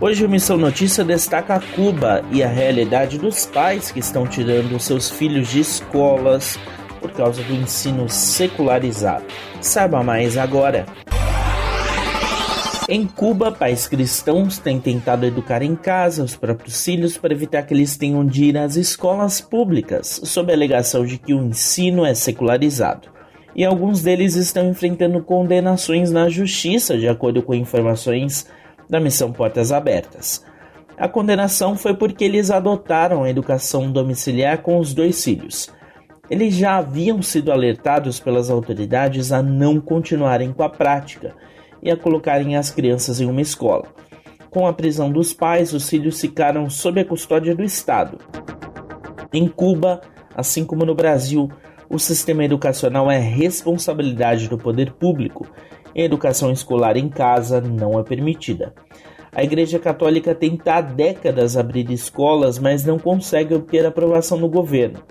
Hoje 0.00 0.24
o 0.24 0.28
Missão 0.28 0.56
Notícia 0.56 1.02
destaca 1.02 1.60
Cuba 1.74 2.24
e 2.30 2.40
a 2.40 2.46
realidade 2.46 3.18
dos 3.18 3.44
pais 3.46 3.90
que 3.90 3.98
estão 3.98 4.28
tirando 4.28 4.78
seus 4.78 5.10
filhos 5.10 5.48
de 5.48 5.58
escolas 5.58 6.56
por 7.00 7.10
causa 7.10 7.42
do 7.42 7.52
ensino 7.52 8.08
secularizado. 8.08 9.24
Saiba 9.60 10.00
mais 10.04 10.38
agora. 10.38 10.86
Em 12.88 13.08
Cuba, 13.08 13.50
pais 13.50 13.88
cristãos 13.88 14.56
têm 14.60 14.78
tentado 14.78 15.26
educar 15.26 15.62
em 15.62 15.74
casa 15.74 16.22
os 16.22 16.36
próprios 16.36 16.84
filhos 16.84 17.18
para 17.18 17.34
evitar 17.34 17.64
que 17.64 17.74
eles 17.74 17.96
tenham 17.96 18.24
de 18.24 18.44
ir 18.44 18.56
às 18.56 18.76
escolas 18.76 19.40
públicas, 19.40 20.20
sob 20.22 20.52
a 20.52 20.54
alegação 20.54 21.04
de 21.04 21.18
que 21.18 21.34
o 21.34 21.44
ensino 21.44 22.06
é 22.06 22.14
secularizado. 22.14 23.08
E 23.52 23.64
alguns 23.64 24.00
deles 24.00 24.36
estão 24.36 24.70
enfrentando 24.70 25.20
condenações 25.20 26.12
na 26.12 26.28
justiça, 26.28 26.96
de 26.96 27.08
acordo 27.08 27.42
com 27.42 27.52
informações 27.52 28.46
da 28.88 29.00
missão 29.00 29.32
Portas 29.32 29.72
Abertas. 29.72 30.44
A 30.96 31.08
condenação 31.08 31.76
foi 31.76 31.94
porque 31.94 32.24
eles 32.24 32.50
adotaram 32.50 33.22
a 33.22 33.30
educação 33.30 33.90
domiciliar 33.90 34.62
com 34.62 34.78
os 34.78 34.92
dois 34.92 35.22
filhos. 35.22 35.70
Eles 36.30 36.54
já 36.54 36.76
haviam 36.76 37.22
sido 37.22 37.52
alertados 37.52 38.20
pelas 38.20 38.50
autoridades 38.50 39.32
a 39.32 39.42
não 39.42 39.80
continuarem 39.80 40.52
com 40.52 40.62
a 40.62 40.68
prática 40.68 41.34
e 41.82 41.90
a 41.90 41.96
colocarem 41.96 42.56
as 42.56 42.70
crianças 42.70 43.20
em 43.20 43.26
uma 43.26 43.40
escola. 43.40 43.84
Com 44.50 44.66
a 44.66 44.72
prisão 44.72 45.10
dos 45.10 45.32
pais, 45.32 45.72
os 45.72 45.88
filhos 45.88 46.20
ficaram 46.20 46.68
sob 46.68 47.00
a 47.00 47.04
custódia 47.04 47.54
do 47.54 47.62
Estado. 47.62 48.18
Em 49.32 49.46
Cuba, 49.46 50.00
assim 50.34 50.64
como 50.64 50.84
no 50.84 50.94
Brasil, 50.94 51.50
o 51.88 51.98
sistema 51.98 52.44
educacional 52.44 53.10
é 53.10 53.18
responsabilidade 53.18 54.48
do 54.48 54.58
poder 54.58 54.92
público. 54.92 55.46
Educação 55.94 56.52
escolar 56.52 56.96
em 56.96 57.08
casa 57.08 57.60
não 57.60 57.98
é 57.98 58.02
permitida. 58.02 58.74
A 59.32 59.44
Igreja 59.44 59.78
Católica 59.78 60.34
tenta 60.34 60.74
há 60.74 60.80
décadas 60.80 61.56
abrir 61.56 61.90
escolas, 61.90 62.58
mas 62.58 62.84
não 62.84 62.98
consegue 62.98 63.54
obter 63.54 63.84
aprovação 63.84 64.38
no 64.38 64.48
governo. 64.48 65.02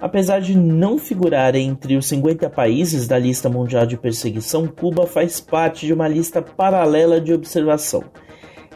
Apesar 0.00 0.40
de 0.40 0.58
não 0.58 0.98
figurar 0.98 1.54
entre 1.54 1.96
os 1.96 2.06
50 2.06 2.50
países 2.50 3.06
da 3.06 3.16
lista 3.16 3.48
mundial 3.48 3.86
de 3.86 3.96
perseguição, 3.96 4.66
Cuba 4.66 5.06
faz 5.06 5.40
parte 5.40 5.86
de 5.86 5.92
uma 5.92 6.08
lista 6.08 6.42
paralela 6.42 7.20
de 7.20 7.32
observação. 7.32 8.02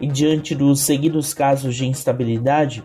E 0.00 0.06
diante 0.06 0.54
dos 0.54 0.82
seguidos 0.82 1.34
casos 1.34 1.74
de 1.74 1.84
instabilidade, 1.84 2.84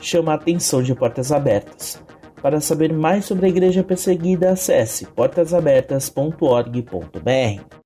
chama 0.00 0.32
a 0.32 0.36
atenção 0.36 0.82
de 0.82 0.94
portas 0.94 1.30
abertas. 1.30 2.02
Para 2.40 2.62
saber 2.62 2.94
mais 2.94 3.26
sobre 3.26 3.44
a 3.44 3.48
igreja 3.48 3.84
perseguida, 3.84 4.52
acesse 4.52 5.04
portasabertas.org.br. 5.06 7.85